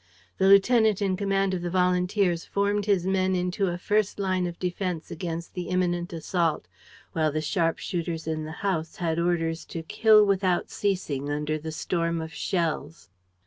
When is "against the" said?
5.11-5.67